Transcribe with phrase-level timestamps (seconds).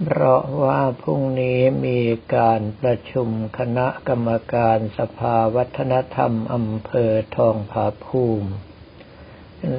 [0.02, 2.00] เพราะว่าพรุ่งนี้มี
[2.36, 3.28] การประชุม
[3.58, 8.50] คณะกรรมการสภาวัฒนธรรมอำเภอทองผาภูมิ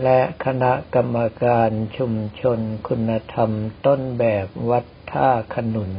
[0.02, 3.52] และคณะกรรมการชุมชนคุณธรรม
[3.86, 5.94] ต้นแบบวัดท่าขนุน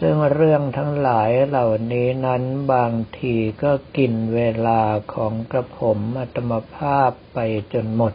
[0.00, 4.82] ซึ่งเรื่องทั้งหลายเหล่านี้นั้นบางทีก็กินเวลา
[5.14, 7.38] ของกระผมอัตมภาพไป
[7.72, 8.14] จนหมด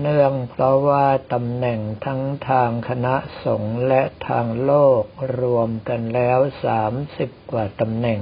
[0.00, 5.02] เนื่องเพราะว่าตำแหน่งทั้งทางคณะสงฆ์และทางโลก
[5.40, 8.20] รวมกันแล้วสามสิบกว่าตำแหน่ง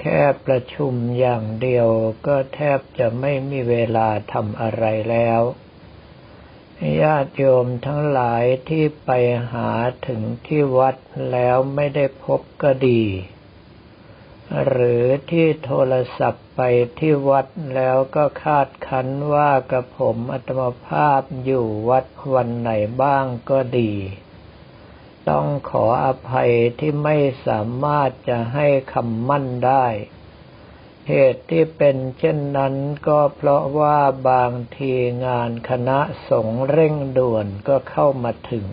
[0.00, 1.88] แค่ประชุมอย่างเดียว
[2.26, 5.40] ก็แทบจะไม่มีเวลาทำอะไรแล้ว
[7.02, 9.10] ญาติโยมทั้งหลายที่ไป
[9.52, 9.70] หา
[10.06, 10.96] ถึงที่วัด
[11.30, 13.04] แล้วไม่ได้พบก็ดี
[14.68, 16.60] หรือที่โทรศัพท์ไป
[16.98, 22.70] ที่วัดแล้วก็คาดคันว่ากระผมอัตมภาพอยู่วัดวันไหน
[23.02, 23.92] บ้างก็ดี
[25.28, 29.86] ต้องขออภัยที่ไม่สามารถจะให้คำมั่นได้
[31.08, 32.74] เหตุที่เป็นเช่นนั้น
[33.08, 33.98] ก็เพราะว่า
[34.30, 34.92] บางที
[35.26, 35.98] งานคณะ
[36.30, 38.66] สงฆ์เร่งด่วนก็เข้ามาถึง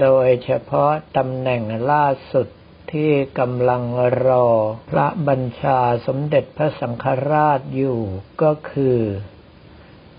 [0.00, 2.48] โดยเฉพาะตำแหน่งล่าสุด
[2.92, 3.82] ที่กำลัง
[4.26, 4.46] รอ
[4.90, 8.00] พระบัญชาสมเด็จพระสังฆราชอยู่
[8.42, 8.98] ก็คือ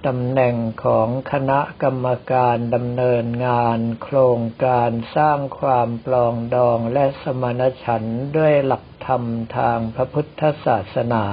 [0.07, 9.23] ตำแหน่งของคณะกรรมการดำเนินงาน โครงการสร้างความปลองดองและสมณฉันท์ด้วยหลักธรรม
[9.57, 11.25] ทางพระพุทธศาสนา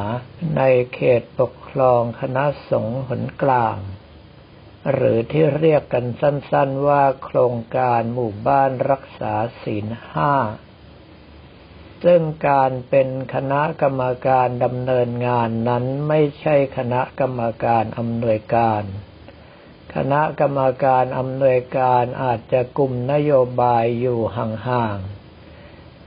[0.57, 0.63] ใน
[0.95, 3.77] เขตปกครองคณะสงฆ์หนกลาง
[4.93, 10.35] หรือที่เรียกกันสั้นๆว่าโครงการหมู่บ้านรักษาศีลห้า
[12.05, 18.83] ซึ่งการเป็นคณะกรรมการดำเนินงานนั้นไม่ใช่คณะกรรมการอำนวยการ
[19.95, 25.19] คณะกรรมการอำนวยการอาจจะกลุ่มนโยบายอยู่ห่างๆ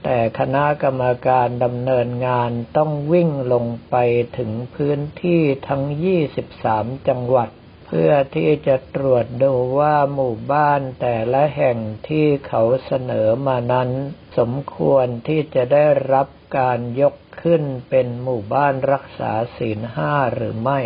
[0.02, 3.96] แต่คณะกรรมการดำเนินงานต้องวิ่งลงไป
[4.38, 5.82] ถึงพื้นที่ทั้ง
[6.46, 7.48] 23 จังหวัด
[7.96, 13.90] พื่อที่จะตรวจดูว่าหมู่บ้านแต่ละแห่งที่เขาเสนอมานั้น
[14.38, 20.80] สมควรที่จะได้รับการยกขึ้นเป็นหมู่บ้านรักษาศีลห้าหรือไม่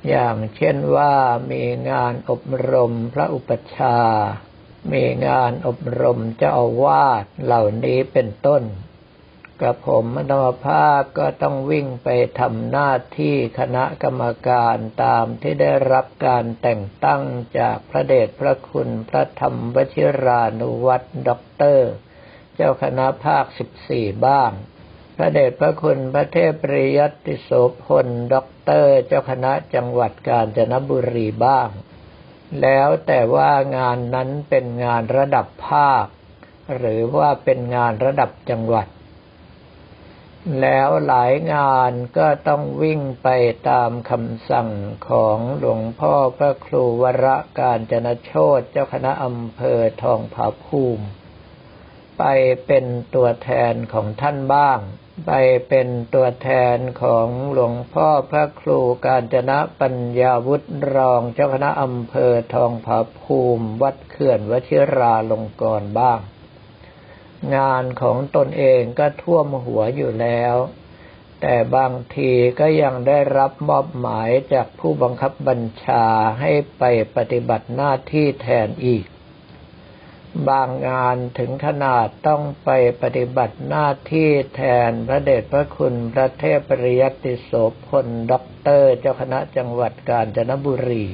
[0.10, 1.14] อย่างเช่นว่า
[1.52, 4.00] มีงานอบรมพระอุปชา
[4.94, 8.64] มีงานอบรมเจ้าอาวาสเหล่านี้เป็นต้น
[9.62, 12.10] กระผมอัตมภาพก็ต้องวิ่งไป
[12.40, 17.22] ทำหน้าที่คณะกรรมการตามที่ได้รับการแต่งตั้ง
[17.60, 21.92] จากพระเดชพระคุณพระธรรมวชิรานุวัตรด็อกเตอร์
[22.56, 24.52] เจ้าคณะภาคสิบสี่บ้าง
[25.16, 27.50] พระเดชพระคุณพระเทพปริยัติโส
[27.84, 31.70] พลด็อกเตอร์ เจ้าคณะจังหวัดกาญจนบุรีบ้าง
[32.62, 36.06] แล้วแต่ว่างานนั้นเป็นงานระดับภาค
[36.78, 38.88] หรือว่าเป็นงานระดับจังหวัด
[40.62, 43.28] แล้วหลายงานก็ต้องวิ่งไป
[43.70, 44.70] ตามคำสั่ง
[45.10, 47.28] ของหลวงพ่อพระครูวร
[47.60, 51.06] การจนโชตเจ้าคณะอำเภอทองผาภูมิ
[52.18, 52.24] ไป
[52.66, 54.80] เป็นตัวแทนของท่านบ้าง
[55.28, 55.32] ไป
[55.70, 66.20] เป็นตัวแทนของหลวงพ่อพระครูการจนะปัญญาวุฒิรองเจ้าคณะอำเภอทองผาภูมิ วัดเขื่อนวชิราลงกรณ์บ้าง
[67.56, 70.56] งานของตนเองก็ท่วมหัวอยู่แล้ว
[71.42, 76.06] แต่บางทีก็ยังได้รับมอบหมายจากผู้บังคับบัญชา
[76.42, 76.84] ให้ไป
[77.16, 79.06] ปฏิบัติหน้าที่แทนอีก
[80.50, 82.70] บางงานถึงขนาดต้องไป
[83.02, 87.52] ปฏิบัติหน้าที่แทนพระเดชพระคุณพระเทพปริยัติโส
[87.88, 91.06] พลด็อกเตอร์เจ้าคณะจังหวัดกาญจนบุรี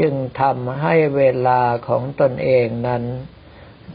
[0.00, 3.04] จึงทำให้เวลาของตนเองนั้น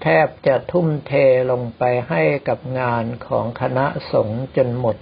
[0.02, 1.14] แทบจะทุ่มเท
[1.52, 4.98] ลงไปให้กับงานของคณะสงฆ์จนหมด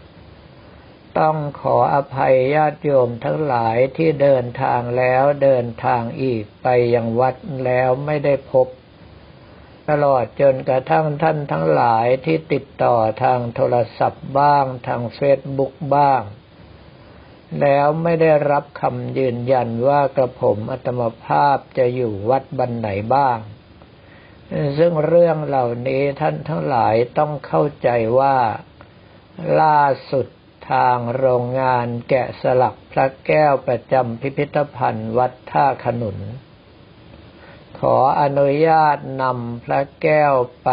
[1.19, 7.35] ต้องขออภัยญาติโยมทั้งหลายที่เดินทางแล้วเดินทางอีกไปยังวัด
[7.65, 8.67] แล้วไม่ได้พบ
[9.89, 16.21] ตลอดจนกระทั่งท่านทั้งหลายที่ติดต่อทางโทรศัพท์บ้างทางเฟซบุ๊กบ้าง
[17.61, 23.37] แล้วไม่ได้รับคำยืนยันว่ากระผมอัตมภาพจะอยู่วัดบันไหนบ้าง
[24.77, 27.89] ซึ่งเรื่องเหล่านี้ท่านทั้งหลายต้องเข้าใจ
[28.19, 28.37] ว่า
[29.61, 30.27] ล่าสุด
[30.71, 36.17] ทางโรงงานแกะสลักพระแก้วประจำพิพิธภัณฑ์วัดท่าขนุน
[37.79, 40.33] ขออนุญาตนำพระแก้ว
[40.63, 40.69] ไป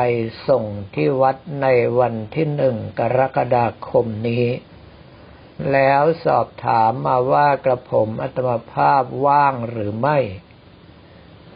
[0.48, 1.66] ส่งที่วัดใน
[1.98, 4.46] วันที่หนึ่งกรกฎาคมนี้
[5.72, 10.18] แล้วสอบถามมาว่ากระผมอัตมภาพว่างหรือไม่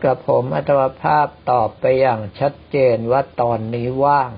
[0.05, 4.33] กระผมอัตวภาพตอบไปอย่างชัดเจนว่าตอนนี้ว่าง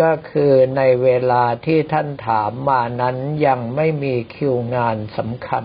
[0.00, 3.16] ก็คือในเวลาที่ท่านถามมานั้น
[3.46, 5.64] ยังไม่มีคิวงานสำคัญ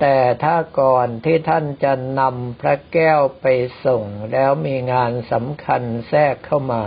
[0.00, 3.46] แต่ถ้าก่อนที่ท่านจะนำพระแก้วไป
[3.84, 6.84] ส่ง แล้วมีงานสำคัญแทรกเข้ามา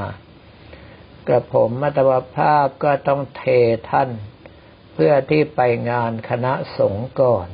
[1.27, 3.43] กระผมมัตวภาพก็ต้องเท
[3.91, 4.09] ท่าน
[4.93, 5.61] เพื่อที่ไป
[5.91, 7.47] งานคณะสงฆ์ก่อน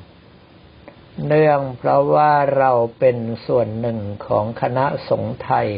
[1.25, 5.69] เนื่องเพราะว่าเราเป็นส่วนหนึ่งของคณะสงฆ์ไทย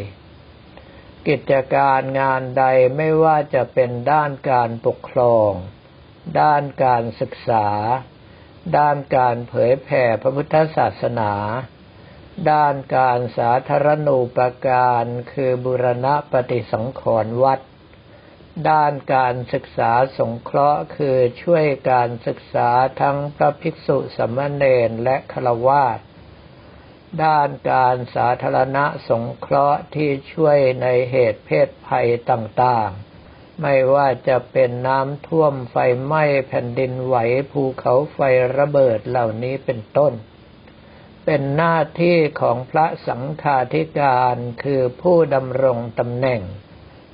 [1.28, 2.64] กิจการงานใด
[2.98, 5.52] ไม่ว่าจะเป็นด้านการปกครอง
[6.42, 7.68] ด้านการศึกษา
[8.78, 11.34] ด้านการเผยแผ่พระพุทธศาสนา
[12.52, 17.60] ด้านการสาธารณูปการคือบุรณะปฏิสังขรณ์วัด
[18.70, 22.70] ด้านการศึกษาสงเคราะห์คือช่วยการศึกษา
[23.02, 26.00] ทั้งพระภิกษุสมณเณรและฆราวาส
[27.24, 37.16] ด้านการสาธารณะสงเคราะห์ที่ช่วยในเหตุเพศภัยต่างๆ ไม่ว่าจะเป็นน้ำท่วมไฟไหม้แผ่นดินไหว
[37.52, 38.20] ภูเขาไฟ
[38.58, 40.14] ระเบิดเหล่านี้เป็นต้น
[41.26, 46.42] เป็นหน้าที่ของพระสังฆาธิการคือผู้ดำรงตำแหน่ง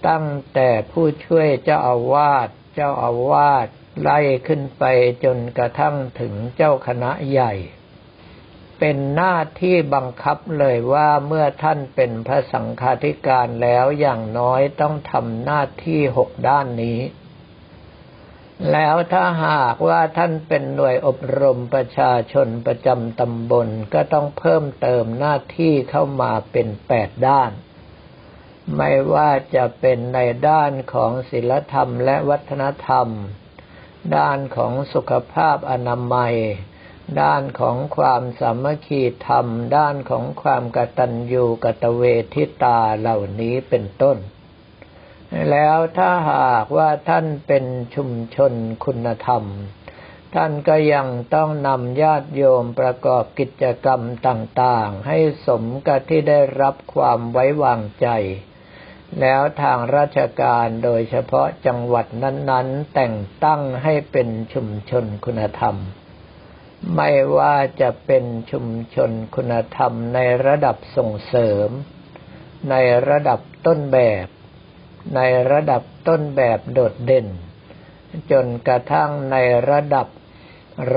[0.07, 3.67] ตั้งแต่ผู้ช่วยเจ้าอาวาสเจ้าอาวาส
[4.01, 4.83] ไล่ขึ้นไป
[5.23, 7.53] จนกระทั่งถึงเจ้าคณะใหญ่
[8.79, 16.99] เป็นหน้าที่บังคับเลยว่าเมื่อท่านเป็นพระสังฆาธิการแล้วอย่างน้อยต้องทำหน้าที่หกด้านนี้
[18.71, 27.51] แล้วถ้าหากว่าท่านเป็นหน่วยอบรมประชาชนประจำตำบลก็ต้องเพิ่มเติมหน้าที่เข้ามาเป็นแปดด้าน
[28.77, 33.07] ไม่ว่าจะเป็นในด้านของศีลธรรมและวัฒนธรรม
[34.17, 36.35] ด้านของสุขภาพอนามัย
[37.21, 39.45] ด้านของความสามัคคีธรรม
[39.77, 42.03] ด้านของความกตัญญูกตเว
[42.33, 44.17] ทิตาเหล่านี้เป็นต้น
[45.51, 47.65] แล้วถ้าหากว่าท่านเป็น
[47.95, 48.53] ชุมชน
[48.85, 49.43] คุณธรรม
[50.35, 58.07] ท่านก็ยังต้องนำญาติโยมประกอบกิจกรรมต่างๆ ให้สมกับที่ได้รับความไว้วางใจ
[59.19, 65.75] แล้วทางราชการโดยเฉพาะจังหวัดนั้น ๆ แต่งตั้งให้เป็นชุมชนคุณธรรม
[66.95, 68.65] ไม่ว่าจะเป็นชุม
[68.95, 71.69] ชนคุณธรรมในระดับส่งเสริม
[72.69, 72.75] ใน
[73.09, 74.27] ระดับต้นแบบ
[75.15, 77.27] ในระดับต้นแบบโดดเด่น
[78.31, 79.37] จนกระทั่งใน
[79.69, 80.07] ระดับ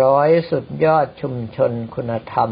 [0.01, 2.51] ร้อยสุดยอดชุมชนคุณธรรม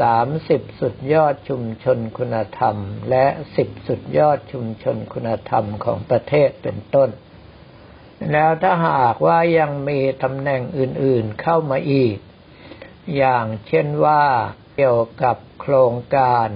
[0.00, 2.76] สามสิบสุดยอดชุมชนคุณธรรม
[3.10, 7.10] และสิบสุดยอดชุมชนคุณธรรมของประเทศเป็นต้น
[8.32, 12.16] แล้วถ้าหากว่ายังมีตำแหน่งอื่นๆเข้ามาอีก
[13.16, 14.24] อย่างเช่นว่า
[14.76, 16.48] เกี่ยวกับโครงการ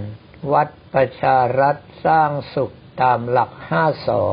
[0.52, 4.24] วัดประชารัฐสร้างสุขตามหลักห้าสอ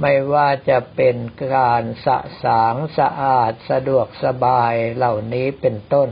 [0.00, 1.16] ไม่ว่าจะเป็น
[1.56, 6.08] การสะสางสะอาดสะดวกสบายเหล่านี้เป็นต้น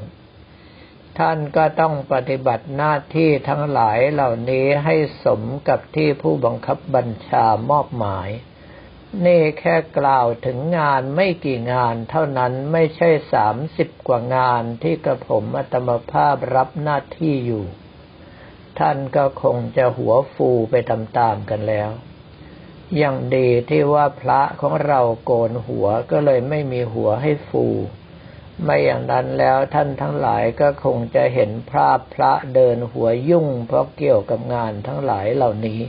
[1.19, 8.29] ท่านก็ต้องปฏิบัติหน้าที่ทั้งหลายเหล่านี้ให้สมกับที่ผู้บังคับบัญชามอบหมาย
[9.27, 17.65] นี่แค่กล่าวถึงงานไม่กี่งานเท่านั้นไม่ใช่สามสิบกว่างานที่กระผมอัตมภาพรับหน้าที่อยู่
[18.79, 21.91] ท่านก็คงจะหัวฟูไปตามๆกันแล้ว
[23.03, 27.67] ย่างดีที่ว่าพระของเราโกนหัวก็เลยไม่มีหัวให้ฟู
[28.65, 35.81] ไม่อย่างนั้นแล้วท่านทั้งหลายก็คงจะเห็นภาพพระเดินหัวยุ่ง เพราะเกี่ยวกับงานทั้งหลายเหล่านี้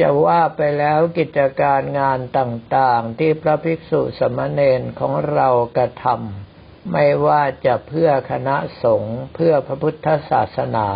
[0.00, 10.88] จะว่าไปแล้วกิจการงานต่างๆ ที่พระภิกษุสมณเณรของเรากระทำไม่ว่าจะเพื่อคณะสงฆ์เพื่อพระพุทธศาสนา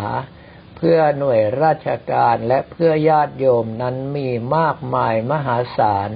[0.89, 6.11] พื่อหน่วยราชการและเพื่อญาติโยมนั้นมีมากมายมหาศาล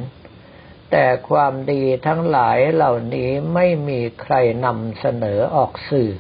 [0.91, 4.35] แต่ความดีทั้งหลายเหล่านี้ไม่มีใคร
[4.65, 6.13] นำเสนอออกสื่อ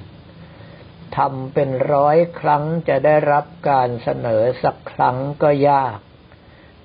[1.16, 5.98] ทำเป็นร้อยครั้งจะได้รับการเสนอสักครั้งก็ยาก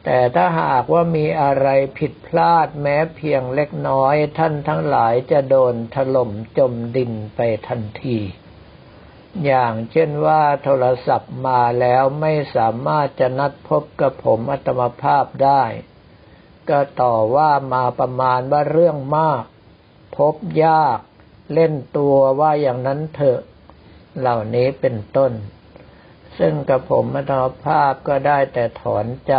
[0.03, 1.67] แต่ถ้าหากว่ามีอะไร
[1.97, 8.19] ผิดพลาดแม้เพียงเล็กน้อยท่านทั้งหลายจะโดนถล่มจมดินไปทันที
[9.45, 15.63] อย่างเช่นว่าโทรศัพท์มาแล้วไม่สามารถจะนัดพบกับผมอัตมภาพได้
[16.69, 19.43] ก็ต่อว่ามาประมาณว่าเรื่องมาก
[20.17, 20.35] พบ
[20.65, 20.99] ยาก
[21.53, 23.39] เล่นตัวว่าอย่างนั้นเถอะ
[24.19, 25.31] เหล่านี้เป็นต้น
[26.37, 29.35] ซึ่งกับผมอัตมภาพก็ได้แต่ถอนใจ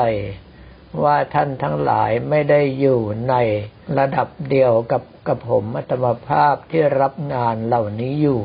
[1.02, 3.34] ว่าท่านทั้งหลายไม่ได้อยู่ใน
[3.98, 8.42] ระดับเดียวกับกับผมอัตมภาพที่รับงานเหล่านี้อยู่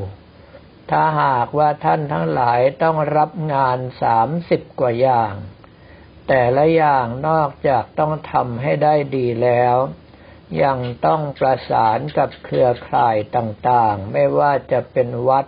[0.92, 5.34] ถ้าหากว่าท่านทั้งหลายต้องรับงานสามสิบกว่าอย่าง
[6.28, 9.76] แต่ละอย่างนอกจากต้องทำให้ได้ดีแล้ว
[10.64, 15.46] ยังต้องประสานกับเครือข่ายต่างๆ ไม่ว่าจะเป็นวัด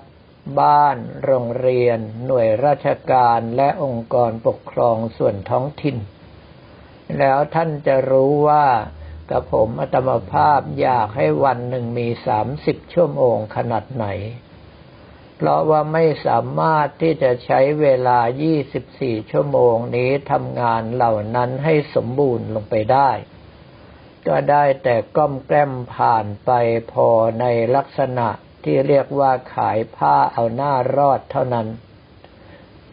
[0.60, 5.98] บ้าน โรงเรียน หน่วยราชการและองค์กรปกครองส่วนท้องถิ่น
[7.18, 8.66] แล้วท่านจะรู้ว่า
[9.30, 14.06] กับผมอัตมภาพอยากให้วันหนึ่งมีสามสิบชั่วโมงขนาดไหน
[15.44, 18.20] เพราะว่าไม่สามารถที่จะใช้เวลา
[18.76, 23.10] 24 ชั่วโมงนี้ทำงานเหล่านั้นให้สมบูรณ์ลงไปได้
[24.28, 26.52] ก็ได้แต่ก้มแกล้มผ่านไป
[26.92, 27.46] พอใน
[27.76, 28.28] ลักษณะ
[28.64, 31.68] ที่เรียกว่าขายผ้าเอาหน้ารอดเท่านั้น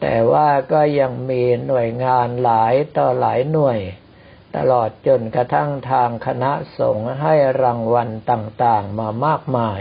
[0.00, 3.78] แต่ว่าก็ยังมีหน่วยงานหลายต่อหลายหน่วย
[4.56, 9.80] ตลอดจนกระทั่งทางคณะสงฆ์ให้รางวัลต่างๆมามากมาย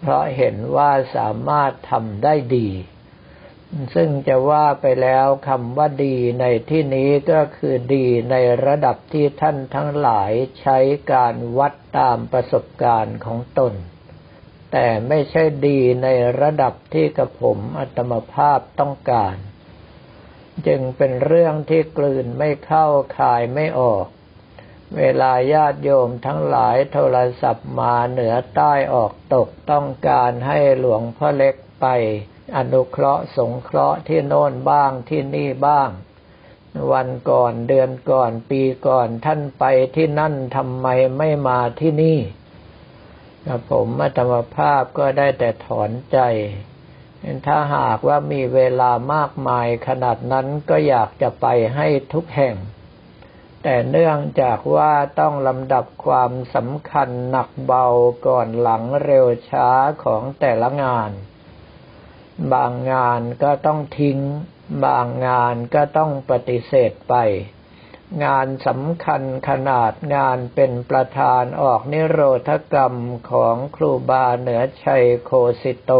[0.00, 2.68] เพราะเห็นว่าสามารถทำได้ดี
[3.94, 10.78] ซึ่งจะว่าไปแล้วคำว่าดีในที่นี้ก็คือดีในระดับที่ท่านทั้งหลายใช้
[11.12, 13.74] การวัดตามประสบการณ์ของตน
[14.72, 16.08] แต่ไม่ใช่ดีใน
[16.40, 19.36] ระดับที่กระผมอัตมภาพต้องการ
[20.66, 22.86] จึงเป็นเรื่องที่กลืนไม่เข้า
[23.18, 24.06] คายไม่ออก
[24.96, 31.86] เวลาญาติโยมทั้งหลายโทรศัพท์มาเหนือใต้ออกตกต้องการให้หลวงพ่อเล็กไป
[32.56, 35.88] อนุเคราะห์สงเคราะห์ที่โน่นบ้างที่นี่บ้าง
[36.92, 39.64] วันก่อนเดือนก่อนปีก่อนท่านไป
[39.96, 40.86] ที่นั่นทำไม
[41.18, 42.18] ไม่มาที่นี่
[43.70, 46.18] ผมมาธรรมภาพก็ได้แต่ถอนใจ
[47.46, 52.54] ถ้าหากว่ามีเวลามากมายขนาดนั้นก็อยากจะไปให้ทุกแห่ง
[53.62, 57.86] แต่เนื่องจากว่าต้องลำดับความสำคัญหนักเบา
[58.26, 59.68] ก่อนหลังเร็วช้า
[60.04, 61.10] ของแต่ละงาน
[62.52, 64.18] บางงานก็ต้องทิ้ง
[64.84, 67.14] บางงานก็ต้องปฏิเสธไป
[68.24, 72.94] งานสำคัญขนาดงานเป็นประธานออกนิโรธกรรม
[73.30, 75.30] ของครูบาเหนือชัยโค
[75.62, 75.92] สิโต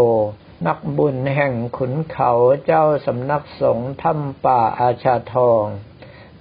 [0.67, 2.33] นักบุญแห่งขุนเขา
[2.64, 5.64] เจ้าสำนักสงฆ์ถ้ำป่าอาชาทอง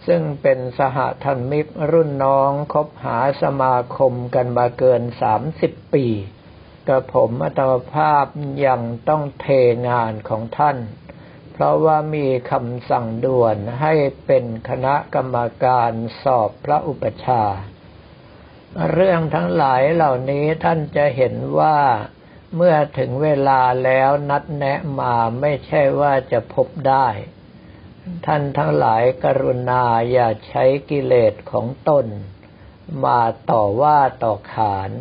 [0.10, 6.06] ซึ่งเป็นสหธรรมิกรุ่นน้องคบหาสมาคมกันมาเกินสามสิบปี
[6.88, 8.26] กระผมอัตมภาพ
[8.66, 9.48] ยังต้องเท
[9.90, 10.78] งานของท่าน
[11.54, 13.94] เพราะว่ามีคำสั่งด่วนให้
[14.26, 15.92] เป็นคณะกรรมการ
[16.24, 17.44] สอบพระอุปชา
[18.92, 21.78] เรื่องทั้งหลายเหล่านี้ท่านจะเห็นว่า
[22.56, 27.08] เมื่อถึงเวลาแล้วนัดแนะมาไม่ใช่ว่าจะพบได้
[28.26, 32.06] ท่านทั้งหลายกรุณาอย่าใช้กิเลสของตน
[33.06, 34.92] มาต่อว่าต่อขาน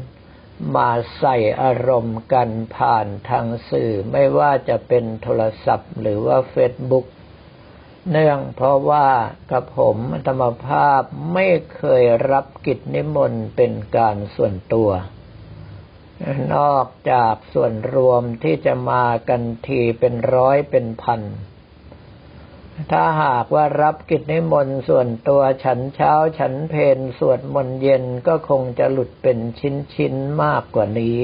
[0.76, 7.06] มาใส่อารมณ์กันผ่านทางสื่อไม่ว่าจะเป็นโทรศัพท์หรือว่าเฟซบุ๊ก
[8.10, 9.08] เนื่องเพราะว่า
[9.50, 11.02] กับผมธรรมภาพ
[11.34, 14.90] ไม่เคยรับกิจนิมนต์เป็นการส่วนตัว
[16.54, 21.22] นอกจากส่วนรวมที่จะมากันทีเป็นร้อยเป็นพัน
[22.92, 31.18] ถ้าหากว่ารับกิจนิมนต์ส่วนตัวฉันเช้าฉันเพนสวดมนต์เย็นก็คงจะหลุดเป็นชิ้นชิ้นมากกว่านี้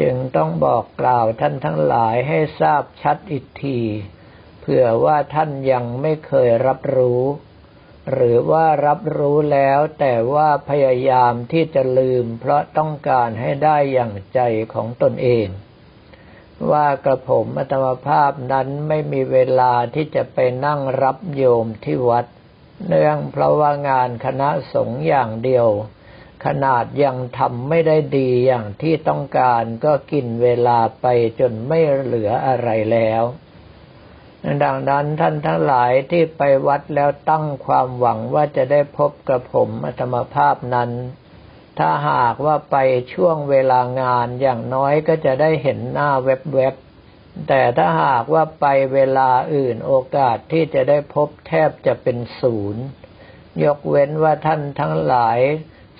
[0.00, 3.78] จึงต้องบอกกล่าวท่านทั้งหลายให้ทราบชัดอีกที
[4.60, 7.22] เผื่อว่าท่านยังไม่เคยรับรู้
[8.12, 14.40] หรือว่ารับรู้แล้วแต่ว่าพยายามที่จะลืม เพราะต้องการให้ได้อย่างใจ
[14.74, 15.46] ของตนเอง
[16.70, 22.26] ว่ากระผมอัตมภาพนั้นไม่มีเวลาที่จะไปนั่งรับโยมที่วัด
[22.86, 25.68] เนื่องเพราะว่างานคณะสงฆ์อย่างเดียว
[26.44, 31.06] ขนาดยังทำไม่ได้ดีอย่างที่ต้องการก็กินเวลาไป
[31.40, 33.22] จนไม่เหลืออะไรแล้ว
[34.64, 40.90] ดังนั้นท่านทั้งหลายที่ไปวัดแล้วตั้งความหวังว่าจะได้พบกระผมอัตมภาพนั้น
[41.78, 42.76] ถ้าหากว่าไป
[43.12, 52.84] ช่วงเวลางานอย่างน้อยก็จะได้เห็นหน้าเว็บๆแต่ถ้าหากว่าไปเวลาอื่นโอกาสที่จะได้พบแทบจะเป็นศูนย์
[53.64, 55.38] ยกเว้นว่าท่านทั้งหลาย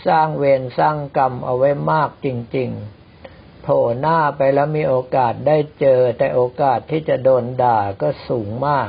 [0.07, 2.71] สร้างเวรสร้างกรรมเอาไว้มากจริง
[3.17, 8.89] ๆ โผล่หน้าไปแล้วมีโอกาสได้เจอ แต่โอกาสที่จะโดนด่าก็สูงมาก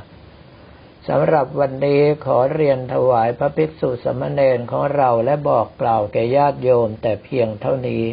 [1.14, 8.04] สำหรับวันนี้ขอเรียนถวายพระภิกษุสมณเณรของเราและบอกกล่าวแก่ญาติโยมแต่เพียงเท่านี้